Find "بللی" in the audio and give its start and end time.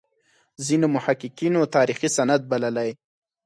2.51-2.89